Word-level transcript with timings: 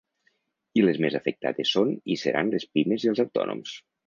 I 0.79 0.85
les 0.85 0.97
més 1.05 1.17
afectades 1.19 1.75
són 1.75 1.93
i 2.15 2.19
seran 2.23 2.51
les 2.57 2.67
pimes 2.79 3.05
i 3.07 3.13
els 3.13 3.23
autònoms. 3.27 3.77